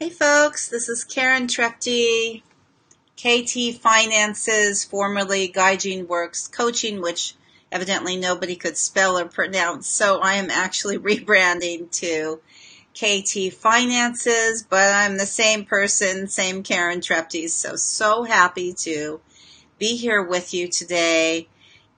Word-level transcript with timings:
Hey 0.00 0.10
folks, 0.10 0.68
this 0.68 0.88
is 0.88 1.02
Karen 1.02 1.48
Trepte, 1.48 2.42
KT 3.16 3.80
Finances, 3.80 4.84
formerly 4.84 5.48
Gaijin 5.48 6.06
Works 6.06 6.46
Coaching, 6.46 7.02
which 7.02 7.34
evidently 7.72 8.16
nobody 8.16 8.54
could 8.54 8.76
spell 8.76 9.18
or 9.18 9.24
pronounce. 9.24 9.88
So 9.88 10.20
I 10.20 10.34
am 10.34 10.50
actually 10.50 10.98
rebranding 11.00 11.90
to 11.98 12.40
KT 12.94 13.52
Finances, 13.52 14.62
but 14.62 14.94
I'm 14.94 15.16
the 15.16 15.26
same 15.26 15.64
person, 15.64 16.28
same 16.28 16.62
Karen 16.62 17.00
Trepte. 17.00 17.50
So, 17.50 17.74
so 17.74 18.22
happy 18.22 18.74
to 18.74 19.20
be 19.80 19.96
here 19.96 20.22
with 20.22 20.54
you 20.54 20.68
today 20.68 21.48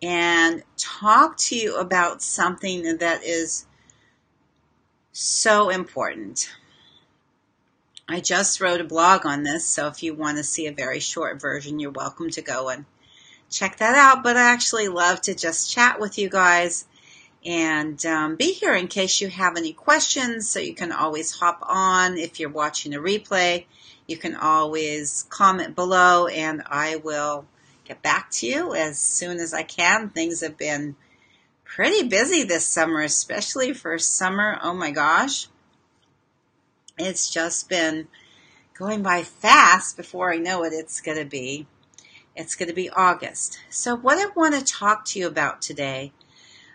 and 0.01 0.63
talk 0.79 1.37
to 1.37 1.55
you 1.55 1.77
about 1.77 2.23
something 2.23 2.97
that 2.97 3.25
is 3.25 3.67
so 5.13 5.69
important. 5.69 6.51
I 8.13 8.19
just 8.19 8.61
wrote 8.61 8.81
a 8.81 8.85
blog 8.85 9.25
on 9.25 9.45
this, 9.45 9.65
so 9.65 9.87
if 9.87 10.03
you 10.03 10.15
want 10.15 10.39
to 10.39 10.43
see 10.43 10.67
a 10.67 10.73
very 10.73 10.99
short 10.99 11.41
version, 11.41 11.79
you're 11.79 11.93
welcome 11.93 12.29
to 12.31 12.43
go 12.43 12.69
and 12.69 12.85
check 13.49 13.77
that 13.77 13.95
out. 13.95 14.25
But 14.25 14.37
I 14.37 14.53
actually 14.53 14.89
love 14.89 15.21
to 15.23 15.35
just 15.35 15.71
chat 15.71 16.01
with 16.01 16.19
you 16.19 16.29
guys 16.29 16.87
and 17.47 18.05
um, 18.05 18.35
be 18.35 18.53
here 18.53 18.75
in 18.75 18.89
case 18.89 19.21
you 19.21 19.29
have 19.29 19.57
any 19.57 19.73
questions. 19.73 20.51
So 20.51 20.59
you 20.59 20.75
can 20.75 20.91
always 20.91 21.31
hop 21.31 21.63
on 21.63 22.19
if 22.19 22.41
you're 22.41 22.51
watching 22.51 22.95
a 22.95 22.99
replay. 22.99 23.67
You 24.09 24.17
can 24.17 24.35
always 24.35 25.25
comment 25.29 25.77
below, 25.77 26.27
and 26.27 26.65
I 26.67 26.97
will 26.97 27.47
get 27.85 28.03
back 28.03 28.33
to 28.33 28.47
you 28.49 28.75
as 28.75 28.99
soon 28.99 29.39
as 29.39 29.55
I 29.55 29.63
can. 29.63 30.09
Things 30.09 30.41
have 30.41 30.59
been 30.59 30.97
pretty 31.65 32.09
busy 32.09 32.43
this 32.43 32.67
summer, 32.67 33.03
especially 33.03 33.73
for 33.73 33.97
summer. 34.01 34.59
Oh 34.61 34.75
my 34.75 34.91
gosh 34.91 35.47
it's 37.07 37.31
just 37.31 37.69
been 37.69 38.09
going 38.75 39.03
by 39.03 39.23
fast 39.23 39.97
before 39.97 40.33
I 40.33 40.37
know 40.37 40.65
it 40.65 40.73
it's 40.73 41.01
going 41.01 41.19
to 41.19 41.25
be 41.25 41.67
it's 42.37 42.55
going 42.55 42.69
to 42.69 42.75
be 42.75 42.89
August. 42.89 43.59
So 43.69 43.97
what 43.97 44.19
I 44.19 44.31
want 44.35 44.55
to 44.55 44.65
talk 44.65 45.05
to 45.07 45.19
you 45.19 45.27
about 45.27 45.61
today 45.61 46.13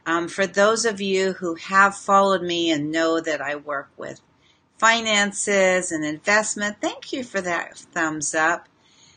um, 0.05 0.27
for 0.27 0.45
those 0.45 0.85
of 0.85 1.01
you 1.01 1.33
who 1.33 1.55
have 1.55 1.95
followed 1.95 2.43
me 2.43 2.69
and 2.71 2.91
know 2.91 3.19
that 3.19 3.41
I 3.41 3.55
work 3.55 3.89
with 3.97 4.21
finances 4.77 5.91
and 5.91 6.05
investment, 6.05 6.77
thank 6.79 7.11
you 7.11 7.23
for 7.23 7.41
that 7.41 7.77
thumbs 7.77 8.35
up. 8.35 8.69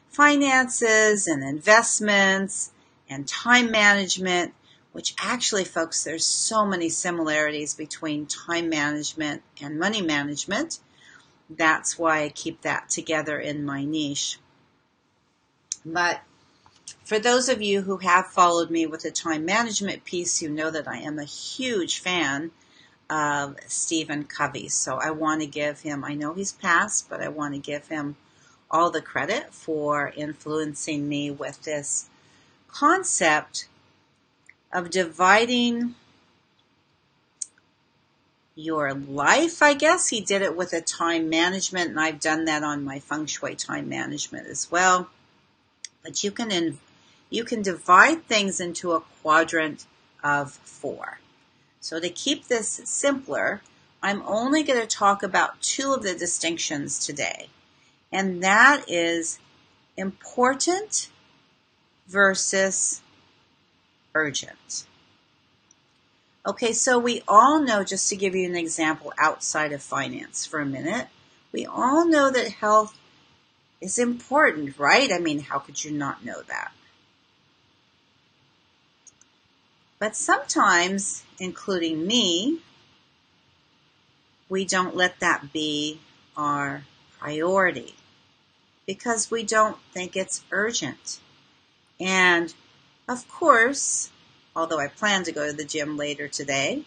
Finances 0.09 1.27
and 1.27 1.42
investments 1.42 2.73
and 3.11 3.29
time 3.29 3.70
management, 3.70 4.55
which 4.92 5.14
actually, 5.20 5.64
folks, 5.64 6.05
there's 6.05 6.27
so 6.27 6.64
many 6.64 6.89
similarities 6.89 7.75
between 7.75 8.25
time 8.25 8.70
management 8.70 9.42
and 9.61 9.79
money 9.79 10.01
management 10.01 10.79
that's 11.51 11.99
why 11.99 12.23
I 12.23 12.29
keep 12.29 12.63
that 12.63 12.89
together 12.89 13.39
in 13.39 13.65
my 13.65 13.85
niche. 13.85 14.39
But 15.85 16.21
for 17.05 17.19
those 17.19 17.49
of 17.49 17.63
you 17.63 17.83
who 17.83 17.99
have 17.99 18.27
followed 18.27 18.71
me 18.71 18.87
with 18.87 19.03
the 19.03 19.11
time 19.11 19.45
management 19.45 20.05
piece, 20.05 20.43
you 20.43 20.51
know 20.51 20.71
that 20.71 20.89
I 20.89 20.99
am 20.99 21.19
a 21.19 21.25
huge 21.25 22.01
fan 22.01 22.51
of 23.09 23.57
Stephen 23.67 24.25
Covey. 24.25 24.69
So 24.69 24.99
I 25.03 25.11
want 25.11 25.41
to 25.41 25.47
give 25.47 25.81
him, 25.81 26.05
I 26.05 26.15
know 26.15 26.35
he's 26.35 26.53
passed, 26.53 27.09
but 27.09 27.23
I 27.23 27.29
want 27.29 27.55
to 27.55 27.61
give 27.61 27.89
him 27.89 28.17
all 28.71 28.91
the 28.91 29.01
credit 29.01 29.55
for 29.55 30.13
influencing 30.15 31.09
me 31.09 31.31
with 31.31 31.63
this 31.63 32.11
concept 32.69 33.69
of 34.71 34.91
dividing 34.91 35.95
your 38.59 38.92
life, 38.92 39.62
I 39.62 39.75
guess. 39.75 40.09
He 40.09 40.20
did 40.20 40.42
it 40.42 40.56
with 40.56 40.73
a 40.73 40.81
time 40.81 41.28
management, 41.31 41.91
and 41.91 42.01
I've 42.01 42.19
done 42.19 42.45
that 42.47 42.64
on 42.64 42.84
my 42.84 42.98
feng 42.98 43.27
shui 43.27 43.55
time 43.55 43.89
management 43.89 44.48
as 44.48 44.69
well. 44.69 45.09
But 46.03 46.24
you 46.24 46.33
can 46.33 46.51
in, 46.51 46.79
you 47.30 47.45
can 47.45 47.63
divide 47.63 48.24
things 48.24 48.58
into 48.58 48.92
a 48.92 49.01
quadrant 49.23 49.86
of 50.24 50.51
four. 50.51 51.20
So 51.80 52.01
to 52.01 52.11
keep 52.11 52.48
this 52.48 52.80
simpler, 52.85 53.63
I'm 54.02 54.23
only 54.27 54.64
going 54.64 54.80
to 54.80 54.89
talk 54.89 55.23
about 55.23 55.63
two 55.63 55.92
of 55.92 56.02
the 56.02 56.14
distinctions 56.14 57.07
today, 57.07 57.51
and 58.11 58.42
that 58.42 58.85
is 58.89 59.39
important 59.96 61.11
versus 62.08 63.02
urgent. 64.17 64.88
Okay, 66.48 66.73
so 66.73 66.98
we 66.98 67.20
all 67.29 67.61
know, 67.61 67.85
just 67.85 68.09
to 68.09 68.17
give 68.17 68.35
you 68.35 68.48
an 68.48 68.57
example 68.57 69.13
outside 69.19 69.70
of 69.73 69.83
finance 69.83 70.47
for 70.47 70.61
a 70.61 70.64
minute, 70.64 71.09
we 71.53 71.67
all 71.67 72.09
know 72.09 72.31
that 72.31 72.48
health 72.48 72.98
is 73.83 73.98
important, 73.98 74.79
right? 74.79 75.13
I 75.13 75.19
mean, 75.19 75.41
how 75.41 75.58
could 75.58 75.85
you 75.85 75.91
not 75.91 76.25
know 76.25 76.41
that? 76.48 76.73
But 79.98 80.17
sometimes, 80.17 81.23
including 81.39 82.07
me, 82.07 82.61
we 84.48 84.64
don't 84.64 84.97
let 84.97 85.20
that 85.20 85.53
be 85.53 86.01
our 86.35 86.85
priority 87.19 87.95
because 88.87 89.31
we 89.31 89.42
don't 89.42 89.77
think 89.92 90.17
it's 90.17 90.47
urgent. 90.51 91.20
And 92.01 92.55
of 93.07 93.29
course, 93.29 94.08
although 94.55 94.79
I 94.79 94.89
plan 94.89 95.25
to 95.25 95.33
go 95.33 95.47
to 95.47 95.53
the 95.53 95.64
gym 95.64 95.97
later 95.97 96.29
today. 96.29 96.83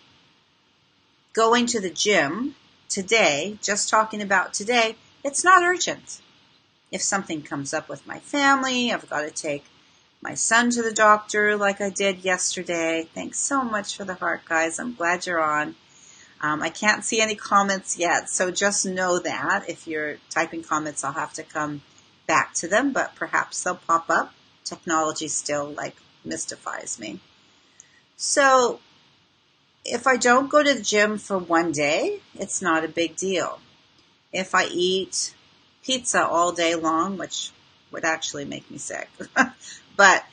Going 1.34 1.66
to 1.68 1.80
the 1.80 1.90
gym 1.90 2.56
today, 2.90 3.58
just 3.62 3.90
talking 3.90 4.22
about 4.22 4.54
today, 4.54 4.96
it's 5.24 5.44
not 5.44 5.64
urgent. 5.64 6.22
If 6.92 7.02
something 7.02 7.42
comes 7.42 7.74
up 7.74 7.88
with 7.88 8.06
my 8.06 8.20
family, 8.20 8.92
I've 8.92 9.10
got 9.10 9.22
to 9.22 9.32
take 9.32 9.64
my 10.22 10.34
son 10.36 10.70
to 10.72 10.84
the 10.84 10.92
doctor 10.94 11.56
like 11.56 11.82
I 11.82 11.90
did 11.90 12.24
yesterday. 12.24 13.08
Thanks 13.14 13.40
so 13.40 13.64
much 13.64 13.96
for 13.96 14.04
the 14.04 14.14
heart, 14.14 14.42
guys. 14.46 14.80
I'm 14.80 14.94
glad 14.94 15.26
you're 15.26 15.42
on. 15.42 15.76
Um, 16.42 16.62
I 16.62 16.70
can't 16.70 17.06
see 17.06 17.22
any 17.22 17.36
comments 17.36 17.98
yet, 17.98 18.30
so 18.30 18.52
just 18.52 18.86
know 18.86 19.20
that 19.20 19.66
if 19.70 19.88
you're 19.88 20.18
typing 20.30 20.64
comments, 20.64 21.04
I'll 21.04 21.14
have 21.14 21.34
to 21.34 21.44
come 21.44 21.82
back 22.28 22.54
to 22.56 22.68
them, 22.68 22.92
but 22.94 23.16
perhaps 23.16 23.64
they'll 23.64 23.76
pop 23.76 24.10
up. 24.10 24.34
Technology 24.64 25.28
still 25.28 25.70
like 25.70 25.96
mystifies 26.26 27.00
me. 27.00 27.20
So 28.24 28.80
if 29.84 30.06
I 30.06 30.16
don't 30.16 30.48
go 30.48 30.62
to 30.62 30.76
the 30.76 30.84
gym 30.84 31.18
for 31.18 31.40
one 31.40 31.72
day, 31.72 32.20
it's 32.36 32.62
not 32.62 32.86
a 32.86 32.88
big 32.88 33.16
deal. 33.16 33.60
If 34.32 34.54
I 34.54 34.66
eat 34.66 35.34
pizza 35.84 36.24
all 36.24 36.52
day 36.52 36.76
long, 36.76 37.18
which 37.18 37.50
would 37.90 38.06
actually 38.06 38.46
make 38.46 38.70
me 38.70 38.78
sick, 38.78 39.10
but 39.98 40.24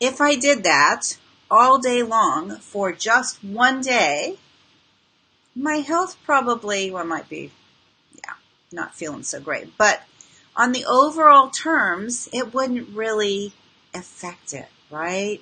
if 0.00 0.20
I 0.20 0.36
did 0.36 0.64
that 0.64 1.16
all 1.50 1.78
day 1.78 2.02
long 2.02 2.58
for 2.58 2.92
just 2.92 3.42
one 3.42 3.80
day, 3.80 4.36
my 5.56 5.76
health 5.76 6.18
probably, 6.26 6.90
well, 6.90 7.06
might 7.06 7.30
be, 7.30 7.52
yeah, 8.16 8.34
not 8.70 8.94
feeling 8.94 9.22
so 9.22 9.40
great. 9.40 9.78
But 9.78 10.02
on 10.54 10.72
the 10.72 10.84
overall 10.84 11.48
terms, 11.48 12.28
it 12.34 12.52
wouldn't 12.52 12.90
really 12.90 13.54
affect 13.94 14.52
it, 14.52 14.68
right? 14.90 15.40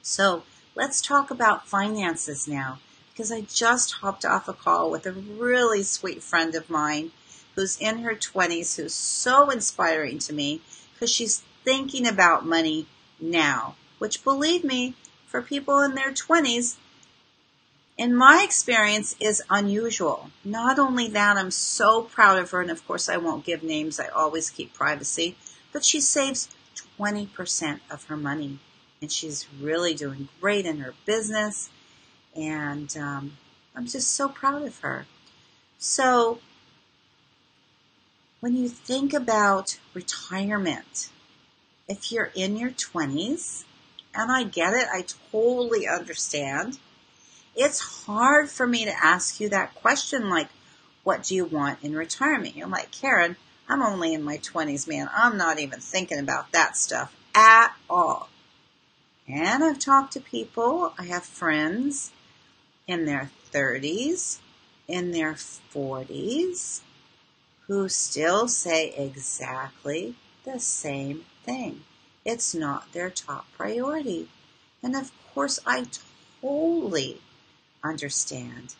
So 0.00 0.44
Let's 0.76 1.00
talk 1.00 1.30
about 1.30 1.68
finances 1.68 2.48
now 2.48 2.80
because 3.12 3.30
I 3.30 3.42
just 3.42 3.92
hopped 3.92 4.24
off 4.24 4.48
a 4.48 4.52
call 4.52 4.90
with 4.90 5.06
a 5.06 5.12
really 5.12 5.84
sweet 5.84 6.20
friend 6.20 6.52
of 6.56 6.68
mine 6.68 7.12
who's 7.54 7.76
in 7.76 7.98
her 7.98 8.16
20s 8.16 8.74
who's 8.74 8.92
so 8.92 9.50
inspiring 9.50 10.18
to 10.18 10.32
me 10.32 10.62
because 10.92 11.12
she's 11.12 11.44
thinking 11.64 12.08
about 12.08 12.44
money 12.44 12.86
now, 13.20 13.76
which 13.98 14.24
believe 14.24 14.64
me, 14.64 14.96
for 15.28 15.40
people 15.40 15.80
in 15.80 15.94
their 15.94 16.10
20s, 16.10 16.74
in 17.96 18.12
my 18.12 18.42
experience, 18.42 19.14
is 19.20 19.44
unusual. 19.48 20.32
Not 20.44 20.80
only 20.80 21.06
that, 21.06 21.36
I'm 21.36 21.52
so 21.52 22.02
proud 22.02 22.36
of 22.40 22.50
her, 22.50 22.60
and 22.60 22.70
of 22.72 22.84
course, 22.84 23.08
I 23.08 23.16
won't 23.16 23.44
give 23.44 23.62
names, 23.62 24.00
I 24.00 24.08
always 24.08 24.50
keep 24.50 24.74
privacy, 24.74 25.36
but 25.72 25.84
she 25.84 26.00
saves 26.00 26.48
20% 26.98 27.78
of 27.92 28.06
her 28.06 28.16
money 28.16 28.58
and 29.04 29.12
she's 29.12 29.46
really 29.60 29.92
doing 29.92 30.28
great 30.40 30.64
in 30.64 30.78
her 30.78 30.94
business. 31.04 31.68
And 32.34 32.96
um, 32.96 33.36
I'm 33.76 33.86
just 33.86 34.12
so 34.12 34.30
proud 34.30 34.62
of 34.62 34.78
her. 34.78 35.04
So, 35.76 36.38
when 38.40 38.56
you 38.56 38.66
think 38.66 39.12
about 39.12 39.78
retirement, 39.92 41.10
if 41.86 42.10
you're 42.10 42.32
in 42.34 42.56
your 42.56 42.70
20s, 42.70 43.64
and 44.14 44.32
I 44.32 44.44
get 44.44 44.72
it, 44.72 44.86
I 44.90 45.04
totally 45.30 45.86
understand. 45.86 46.78
It's 47.54 48.06
hard 48.06 48.48
for 48.48 48.66
me 48.66 48.86
to 48.86 49.04
ask 49.04 49.38
you 49.38 49.50
that 49.50 49.74
question 49.74 50.30
like, 50.30 50.48
what 51.02 51.24
do 51.24 51.34
you 51.34 51.44
want 51.44 51.80
in 51.82 51.94
retirement? 51.94 52.56
You're 52.56 52.68
like, 52.68 52.90
Karen, 52.90 53.36
I'm 53.68 53.82
only 53.82 54.14
in 54.14 54.22
my 54.22 54.38
20s, 54.38 54.88
man. 54.88 55.10
I'm 55.14 55.36
not 55.36 55.58
even 55.58 55.80
thinking 55.80 56.18
about 56.18 56.52
that 56.52 56.78
stuff 56.78 57.14
at 57.34 57.74
all. 57.90 58.30
And 59.26 59.64
I've 59.64 59.78
talked 59.78 60.12
to 60.14 60.20
people, 60.20 60.92
I 60.98 61.04
have 61.04 61.24
friends 61.24 62.10
in 62.86 63.06
their 63.06 63.30
30s, 63.52 64.38
in 64.86 65.12
their 65.12 65.32
40s, 65.34 66.82
who 67.66 67.88
still 67.88 68.48
say 68.48 68.90
exactly 68.90 70.14
the 70.44 70.60
same 70.60 71.24
thing. 71.44 71.84
It's 72.24 72.54
not 72.54 72.92
their 72.92 73.08
top 73.08 73.46
priority. 73.56 74.28
And 74.82 74.94
of 74.94 75.10
course, 75.32 75.58
I 75.66 75.86
totally 76.42 77.20
understand. 77.82 78.74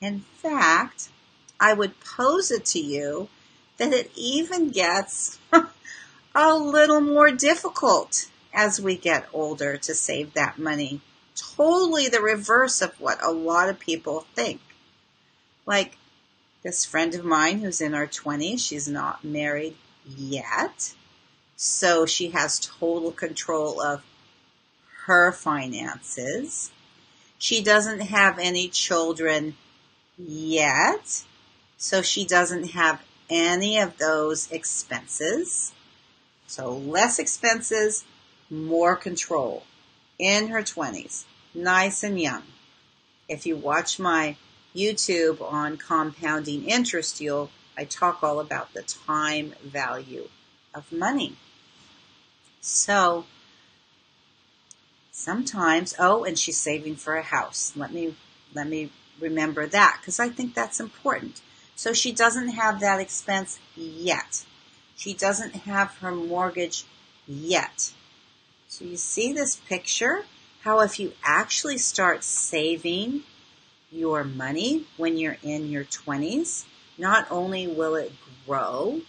In 0.00 0.20
fact, 0.20 1.08
I 1.58 1.74
would 1.74 1.98
pose 2.00 2.52
it 2.52 2.64
to 2.66 2.80
you 2.80 3.28
that 3.78 3.92
it 3.92 4.12
even 4.14 4.70
gets 4.70 5.38
a 6.34 6.54
little 6.56 7.00
more 7.00 7.32
difficult 7.32 8.28
as 8.52 8.80
we 8.80 8.96
get 8.96 9.28
older 9.32 9.76
to 9.76 9.94
save 9.94 10.34
that 10.34 10.58
money. 10.58 11.00
Totally 11.34 12.08
the 12.08 12.20
reverse 12.20 12.82
of 12.82 13.00
what 13.00 13.22
a 13.22 13.30
lot 13.30 13.68
of 13.68 13.78
people 13.78 14.26
think. 14.34 14.60
Like 15.66 15.96
this 16.62 16.84
friend 16.84 17.14
of 17.14 17.24
mine 17.24 17.60
who's 17.60 17.80
in 17.80 17.92
her 17.92 18.06
20s, 18.06 18.60
she's 18.60 18.88
not 18.88 19.24
married 19.24 19.76
yet. 20.06 20.94
So 21.56 22.06
she 22.06 22.30
has 22.30 22.60
total 22.60 23.12
control 23.12 23.80
of 23.80 24.02
her 25.06 25.32
finances. 25.32 26.70
She 27.38 27.62
doesn't 27.62 28.00
have 28.00 28.38
any 28.38 28.68
children 28.68 29.56
yet. 30.18 31.24
So 31.76 32.02
she 32.02 32.24
doesn't 32.24 32.70
have 32.70 33.02
any 33.28 33.78
of 33.78 33.98
those 33.98 34.50
expenses. 34.52 35.72
So 36.46 36.72
less 36.72 37.18
expenses, 37.18 38.04
more 38.52 38.94
control 38.94 39.64
in 40.18 40.48
her 40.48 40.62
20s, 40.62 41.24
nice 41.54 42.04
and 42.04 42.20
young. 42.20 42.42
If 43.28 43.46
you 43.46 43.56
watch 43.56 43.98
my 43.98 44.36
YouTube 44.76 45.40
on 45.40 45.78
compounding 45.78 46.66
interest, 46.66 47.20
you'll 47.20 47.50
I 47.76 47.84
talk 47.84 48.22
all 48.22 48.38
about 48.38 48.74
the 48.74 48.82
time 48.82 49.54
value 49.64 50.28
of 50.74 50.92
money. 50.92 51.36
So 52.60 53.24
sometimes, 55.10 55.94
oh, 55.98 56.24
and 56.24 56.38
she's 56.38 56.58
saving 56.58 56.96
for 56.96 57.16
a 57.16 57.22
house. 57.22 57.72
Let 57.74 57.92
me 57.92 58.14
let 58.54 58.68
me 58.68 58.90
remember 59.18 59.66
that 59.66 59.98
because 60.00 60.20
I 60.20 60.28
think 60.28 60.54
that's 60.54 60.78
important. 60.78 61.40
So 61.74 61.94
she 61.94 62.12
doesn't 62.12 62.50
have 62.50 62.80
that 62.80 63.00
expense 63.00 63.58
yet. 63.74 64.44
She 64.96 65.14
doesn't 65.14 65.54
have 65.54 65.96
her 65.98 66.12
mortgage 66.12 66.84
yet. 67.26 67.92
So 68.72 68.86
you 68.86 68.96
see 68.96 69.34
this 69.34 69.56
picture? 69.56 70.24
How 70.62 70.80
if 70.80 70.98
you 70.98 71.12
actually 71.22 71.76
start 71.76 72.24
saving 72.24 73.24
your 73.90 74.24
money 74.24 74.86
when 74.96 75.18
you're 75.18 75.36
in 75.42 75.68
your 75.68 75.84
20s, 75.84 76.64
not 76.96 77.30
only 77.30 77.66
will 77.66 77.94
it 77.96 78.12
grow 78.46 79.02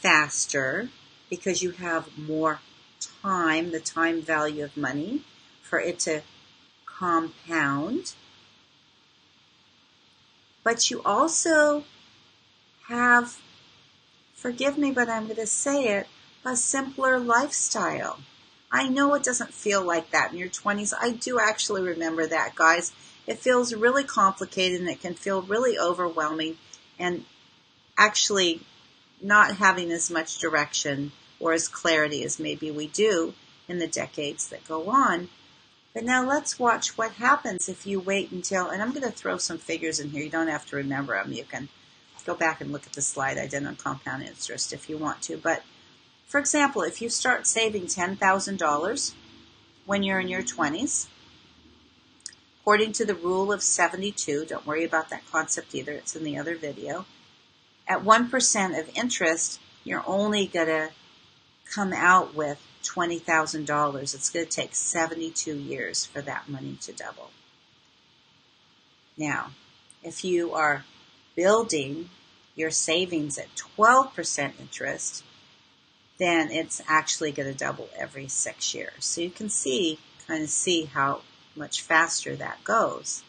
faster 0.00 0.88
because 1.28 1.62
you 1.62 1.72
have 1.72 2.16
more 2.16 2.60
time, 3.20 3.72
the 3.72 3.78
time 3.78 4.22
value 4.22 4.64
of 4.64 4.74
money 4.74 5.20
for 5.60 5.78
it 5.78 5.98
to 6.06 6.22
compound, 6.86 8.14
but 10.64 10.90
you 10.90 11.02
also 11.04 11.84
have, 12.88 13.38
forgive 14.32 14.78
me, 14.78 14.92
but 14.92 15.10
I'm 15.10 15.24
going 15.24 15.36
to 15.36 15.46
say 15.46 15.88
it, 15.88 16.06
a 16.42 16.56
simpler 16.56 17.18
lifestyle. 17.18 18.20
I 18.72 18.88
know 18.88 19.14
it 19.14 19.22
doesn't 19.22 19.52
feel 19.52 19.82
like 19.84 20.10
that 20.10 20.32
in 20.32 20.38
your 20.38 20.48
20s. 20.48 20.94
I 20.98 21.12
do 21.12 21.38
actually 21.38 21.82
remember 21.82 22.26
that, 22.26 22.54
guys. 22.54 22.92
It 23.26 23.38
feels 23.38 23.74
really 23.74 24.02
complicated 24.02 24.80
and 24.80 24.88
it 24.88 25.00
can 25.00 25.14
feel 25.14 25.42
really 25.42 25.78
overwhelming 25.78 26.56
and 26.98 27.24
actually 27.98 28.62
not 29.20 29.56
having 29.56 29.92
as 29.92 30.10
much 30.10 30.38
direction 30.38 31.12
or 31.38 31.52
as 31.52 31.68
clarity 31.68 32.24
as 32.24 32.40
maybe 32.40 32.70
we 32.70 32.86
do 32.86 33.34
in 33.68 33.78
the 33.78 33.86
decades 33.86 34.48
that 34.48 34.66
go 34.66 34.88
on. 34.88 35.28
But 35.92 36.04
now 36.04 36.26
let's 36.26 36.58
watch 36.58 36.96
what 36.96 37.12
happens 37.12 37.68
if 37.68 37.86
you 37.86 38.00
wait 38.00 38.32
until, 38.32 38.68
and 38.68 38.82
I'm 38.82 38.90
going 38.90 39.02
to 39.02 39.10
throw 39.10 39.36
some 39.36 39.58
figures 39.58 40.00
in 40.00 40.10
here. 40.10 40.22
You 40.22 40.30
don't 40.30 40.48
have 40.48 40.66
to 40.66 40.76
remember 40.76 41.22
them. 41.22 41.32
You 41.32 41.44
can 41.44 41.68
go 42.24 42.34
back 42.34 42.60
and 42.60 42.72
look 42.72 42.86
at 42.86 42.94
the 42.94 43.02
slide 43.02 43.36
I 43.36 43.46
did 43.46 43.66
on 43.66 43.76
compound 43.76 44.22
interest 44.22 44.72
if 44.72 44.88
you 44.88 44.96
want 44.96 45.20
to. 45.22 45.36
But 45.36 45.62
for 46.32 46.38
example, 46.38 46.80
if 46.80 47.02
you 47.02 47.10
start 47.10 47.46
saving 47.46 47.82
$10,000 47.82 49.14
when 49.84 50.02
you're 50.02 50.18
in 50.18 50.28
your 50.28 50.40
20s, 50.40 51.06
according 52.58 52.92
to 52.92 53.04
the 53.04 53.14
rule 53.14 53.52
of 53.52 53.62
72, 53.62 54.46
don't 54.46 54.66
worry 54.66 54.82
about 54.82 55.10
that 55.10 55.30
concept 55.30 55.74
either, 55.74 55.92
it's 55.92 56.16
in 56.16 56.24
the 56.24 56.38
other 56.38 56.56
video, 56.56 57.04
at 57.86 58.02
1% 58.02 58.80
of 58.80 58.96
interest, 58.96 59.60
you're 59.84 60.02
only 60.06 60.46
going 60.46 60.68
to 60.68 60.88
come 61.70 61.92
out 61.92 62.34
with 62.34 62.58
$20,000. 62.82 64.14
It's 64.14 64.30
going 64.30 64.46
to 64.46 64.50
take 64.50 64.74
72 64.74 65.54
years 65.54 66.06
for 66.06 66.22
that 66.22 66.48
money 66.48 66.78
to 66.80 66.94
double. 66.94 67.28
Now, 69.18 69.50
if 70.02 70.24
you 70.24 70.54
are 70.54 70.86
building 71.36 72.08
your 72.56 72.70
savings 72.70 73.36
at 73.36 73.54
12% 73.54 74.52
interest, 74.58 75.24
then 76.18 76.50
it's 76.50 76.80
actually 76.86 77.32
going 77.32 77.50
to 77.50 77.58
double 77.58 77.88
every 77.98 78.28
six 78.28 78.74
years. 78.74 79.04
So 79.04 79.20
you 79.20 79.30
can 79.30 79.48
see, 79.48 79.98
kind 80.26 80.42
of 80.42 80.50
see 80.50 80.84
how 80.84 81.22
much 81.56 81.82
faster 81.82 82.36
that 82.36 82.62
goes. 82.64 83.22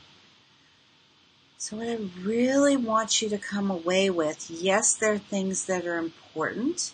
So 1.57 1.77
what 1.77 1.87
I 1.87 1.97
really 2.21 2.75
want 2.75 3.21
you 3.21 3.29
to 3.29 3.37
come 3.37 3.71
away 3.71 4.09
with, 4.09 4.49
yes, 4.49 4.93
there 4.93 5.13
are 5.13 5.17
things 5.17 5.65
that 5.65 5.85
are 5.85 5.97
important. 5.97 6.91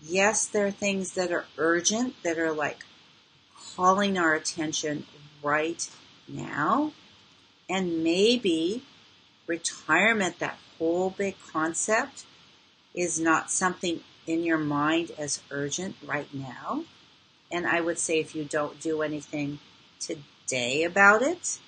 Yes, 0.00 0.46
there 0.46 0.66
are 0.66 0.70
things 0.70 1.14
that 1.14 1.32
are 1.32 1.46
urgent, 1.56 2.14
that 2.22 2.38
are 2.38 2.52
like 2.52 2.84
calling 3.74 4.16
our 4.16 4.34
attention 4.34 5.04
right 5.42 5.88
now. 6.28 6.92
And 7.68 8.04
maybe 8.04 8.82
retirement, 9.48 10.38
that 10.38 10.58
whole 10.78 11.10
big 11.10 11.34
concept, 11.52 12.24
is 12.94 13.18
not 13.18 13.50
something 13.50 14.00
in 14.28 14.44
your 14.44 14.58
mind 14.58 15.10
as 15.18 15.42
urgent 15.50 15.96
right 16.04 16.32
now. 16.32 16.84
And 17.50 17.66
I 17.66 17.80
would 17.80 17.98
say 17.98 18.20
if 18.20 18.34
you 18.34 18.44
don't 18.44 18.80
do 18.80 19.02
anything 19.02 19.58
today 19.98 20.84
about 20.84 21.22
it, 21.22 21.58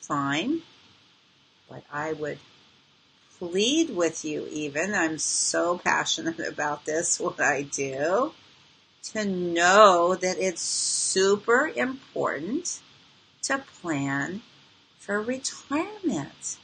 fine. 0.00 0.62
But 1.68 1.82
I 1.92 2.12
would 2.12 2.38
plead 3.38 3.90
with 3.94 4.24
you 4.24 4.48
even, 4.50 4.94
I'm 4.94 5.18
so 5.18 5.78
passionate 5.78 6.38
about 6.48 6.84
this, 6.84 7.20
what 7.20 7.40
I 7.40 7.62
do, 7.62 8.32
to 9.12 9.24
know 9.24 10.14
that 10.14 10.38
it's 10.38 10.62
super 10.62 11.68
important 11.68 12.80
to 13.42 13.58
plan 13.80 14.42
for 14.98 15.20
retirement. 15.20 16.58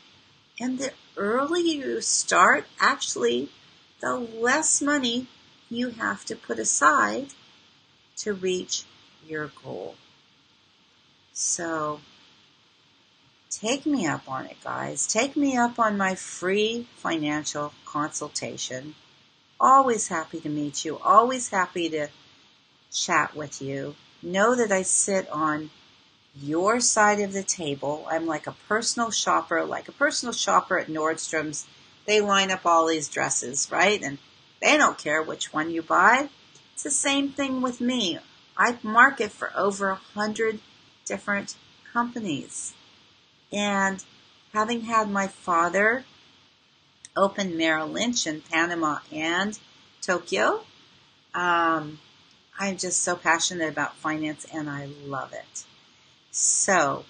And 0.60 0.78
the 0.78 0.92
earlier 1.16 1.86
you 1.86 2.00
start, 2.00 2.66
actually, 2.80 3.48
the 4.00 4.14
less 4.16 4.82
money 4.82 5.26
you 5.70 5.90
have 5.90 6.24
to 6.26 6.36
put 6.36 6.58
aside 6.58 7.28
to 8.16 8.32
reach 8.32 8.84
your 9.26 9.50
goal. 9.62 9.96
So 11.32 12.00
take 13.50 13.86
me 13.86 14.06
up 14.06 14.28
on 14.28 14.46
it, 14.46 14.56
guys. 14.62 15.06
Take 15.06 15.36
me 15.36 15.56
up 15.56 15.78
on 15.78 15.96
my 15.96 16.14
free 16.14 16.86
financial 16.96 17.72
consultation. 17.84 18.94
Always 19.60 20.08
happy 20.08 20.40
to 20.40 20.48
meet 20.48 20.84
you. 20.84 20.98
Always 20.98 21.48
happy 21.48 21.88
to 21.90 22.08
chat 22.92 23.34
with 23.34 23.62
you. 23.62 23.94
Know 24.22 24.54
that 24.54 24.72
I 24.72 24.82
sit 24.82 25.28
on 25.30 25.70
your 26.40 26.80
side 26.80 27.20
of 27.20 27.32
the 27.32 27.42
table. 27.42 28.06
I'm 28.10 28.26
like 28.26 28.46
a 28.46 28.56
personal 28.68 29.10
shopper, 29.10 29.64
like 29.64 29.88
a 29.88 29.92
personal 29.92 30.32
shopper 30.32 30.78
at 30.78 30.88
Nordstrom's 30.88 31.66
they 32.06 32.20
line 32.20 32.50
up 32.50 32.66
all 32.66 32.86
these 32.86 33.08
dresses, 33.08 33.68
right? 33.70 34.02
And 34.02 34.18
they 34.60 34.76
don't 34.76 34.98
care 34.98 35.22
which 35.22 35.52
one 35.52 35.70
you 35.70 35.82
buy. 35.82 36.28
It's 36.72 36.82
the 36.82 36.90
same 36.90 37.30
thing 37.30 37.62
with 37.62 37.80
me. 37.80 38.18
I 38.56 38.78
market 38.82 39.32
for 39.32 39.52
over 39.56 39.90
a 39.90 39.94
hundred 39.94 40.60
different 41.04 41.56
companies. 41.92 42.74
And 43.52 44.04
having 44.52 44.82
had 44.82 45.10
my 45.10 45.26
father 45.26 46.04
open 47.16 47.56
Merrill 47.56 47.88
Lynch 47.88 48.26
in 48.26 48.40
Panama 48.40 48.98
and 49.12 49.58
Tokyo, 50.02 50.64
um, 51.34 52.00
I'm 52.58 52.76
just 52.76 53.02
so 53.02 53.16
passionate 53.16 53.68
about 53.68 53.96
finance 53.96 54.46
and 54.52 54.68
I 54.70 54.88
love 55.04 55.32
it. 55.32 55.64
So 56.30 57.04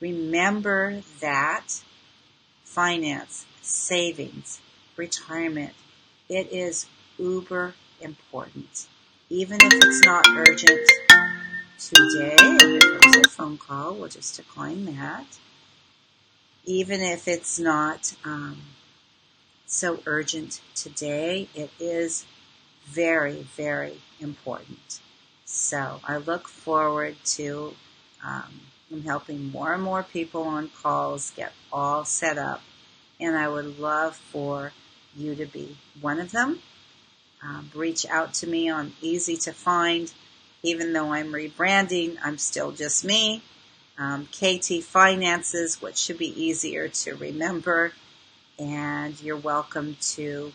remember 0.00 1.02
that 1.20 1.82
finance 2.72 3.46
savings, 3.60 4.60
retirement. 4.96 5.74
It 6.28 6.50
is 6.52 6.86
uber 7.18 7.74
important. 8.00 8.86
Even 9.28 9.58
if 9.60 9.72
it's 9.74 10.04
not 10.04 10.26
urgent 10.28 10.88
today, 11.78 12.36
there's 12.58 13.16
a 13.16 13.28
phone 13.28 13.58
call, 13.58 13.94
we'll 13.94 14.08
just 14.08 14.36
decline 14.36 14.84
that. 14.86 15.26
Even 16.64 17.00
if 17.00 17.28
it's 17.28 17.58
not 17.58 18.14
um, 18.24 18.62
so 19.72 19.98
urgent 20.06 20.60
today. 20.74 21.48
It 21.54 21.70
is 21.80 22.26
very, 22.84 23.46
very 23.56 24.00
important. 24.20 25.00
So 25.46 26.00
I 26.04 26.18
look 26.18 26.46
forward 26.46 27.16
to 27.36 27.74
um, 28.24 28.60
helping 29.00 29.50
more 29.50 29.72
and 29.72 29.82
more 29.82 30.02
people 30.02 30.42
on 30.42 30.68
calls 30.68 31.30
get 31.30 31.52
all 31.72 32.04
set 32.04 32.36
up. 32.36 32.60
And 33.18 33.36
I 33.36 33.48
would 33.48 33.78
love 33.78 34.16
for 34.16 34.72
you 35.16 35.34
to 35.36 35.46
be 35.46 35.78
one 36.00 36.20
of 36.20 36.32
them. 36.32 36.60
Um, 37.42 37.70
reach 37.74 38.06
out 38.06 38.34
to 38.34 38.46
me 38.46 38.68
on 38.68 38.92
Easy 39.00 39.36
to 39.38 39.52
Find. 39.52 40.12
Even 40.62 40.92
though 40.92 41.12
I'm 41.12 41.32
rebranding, 41.32 42.18
I'm 42.22 42.38
still 42.38 42.70
just 42.70 43.04
me. 43.04 43.42
Um, 43.98 44.26
KT 44.26 44.82
Finances, 44.82 45.80
which 45.80 45.96
should 45.96 46.18
be 46.18 46.40
easier 46.40 46.88
to 46.88 47.14
remember. 47.14 47.92
And 48.58 49.20
you're 49.20 49.36
welcome 49.36 49.96
to 50.12 50.52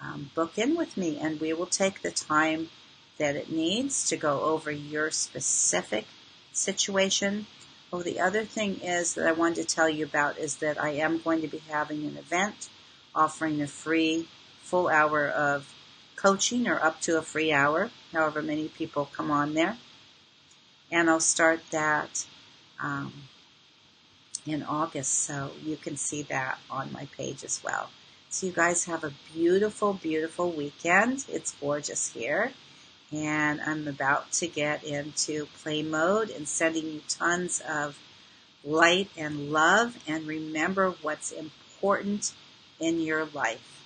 um, 0.00 0.30
book 0.34 0.58
in 0.58 0.76
with 0.76 0.96
me, 0.96 1.18
and 1.18 1.40
we 1.40 1.52
will 1.52 1.66
take 1.66 2.02
the 2.02 2.10
time 2.10 2.68
that 3.18 3.36
it 3.36 3.50
needs 3.50 4.08
to 4.08 4.16
go 4.16 4.42
over 4.42 4.70
your 4.70 5.10
specific 5.10 6.06
situation. 6.52 7.46
Oh, 7.90 8.02
the 8.02 8.20
other 8.20 8.44
thing 8.44 8.80
is 8.82 9.14
that 9.14 9.26
I 9.26 9.32
wanted 9.32 9.66
to 9.66 9.74
tell 9.74 9.88
you 9.88 10.04
about 10.04 10.36
is 10.38 10.56
that 10.56 10.80
I 10.80 10.90
am 10.90 11.18
going 11.18 11.40
to 11.40 11.48
be 11.48 11.62
having 11.70 12.04
an 12.04 12.18
event 12.18 12.68
offering 13.14 13.62
a 13.62 13.66
free 13.66 14.28
full 14.60 14.88
hour 14.88 15.26
of 15.26 15.72
coaching 16.14 16.68
or 16.68 16.82
up 16.84 17.00
to 17.02 17.16
a 17.16 17.22
free 17.22 17.50
hour, 17.50 17.90
however 18.12 18.42
many 18.42 18.68
people 18.68 19.08
come 19.14 19.30
on 19.30 19.54
there. 19.54 19.78
And 20.92 21.08
I'll 21.08 21.20
start 21.20 21.62
that 21.70 22.26
um, 22.78 23.12
in 24.44 24.62
August, 24.62 25.12
so 25.14 25.52
you 25.64 25.76
can 25.76 25.96
see 25.96 26.22
that 26.22 26.58
on 26.70 26.92
my 26.92 27.06
page 27.16 27.42
as 27.42 27.62
well. 27.64 27.88
So 28.28 28.46
you 28.46 28.52
guys 28.52 28.84
have 28.84 29.04
a 29.04 29.12
beautiful, 29.32 29.94
beautiful 29.94 30.50
weekend. 30.50 31.24
It's 31.28 31.52
gorgeous 31.52 32.12
here. 32.12 32.52
And 33.12 33.60
I'm 33.60 33.88
about 33.88 34.32
to 34.32 34.46
get 34.46 34.84
into 34.84 35.46
play 35.62 35.82
mode 35.82 36.30
and 36.30 36.46
sending 36.46 36.84
you 36.84 37.02
tons 37.08 37.62
of 37.66 37.98
light 38.64 39.08
and 39.16 39.50
love. 39.50 39.98
And 40.06 40.26
remember 40.26 40.90
what's 41.02 41.32
important 41.32 42.32
in 42.78 43.00
your 43.00 43.24
life 43.26 43.78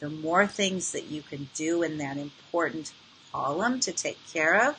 the 0.00 0.08
more 0.08 0.46
things 0.46 0.92
that 0.92 1.06
you 1.06 1.22
can 1.22 1.48
do 1.54 1.82
in 1.82 1.98
that 1.98 2.16
important 2.16 2.92
column 3.32 3.80
to 3.80 3.92
take 3.92 4.18
care 4.32 4.68
of, 4.68 4.78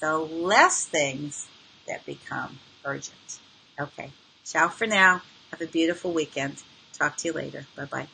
the 0.00 0.16
less 0.18 0.84
things 0.84 1.46
that 1.86 2.04
become 2.04 2.58
urgent. 2.84 3.38
Okay. 3.78 4.10
Ciao 4.44 4.68
for 4.68 4.86
now. 4.86 5.22
Have 5.50 5.60
a 5.60 5.66
beautiful 5.66 6.12
weekend. 6.12 6.62
Talk 6.92 7.16
to 7.18 7.28
you 7.28 7.32
later. 7.32 7.66
Bye 7.76 7.84
bye. 7.84 8.08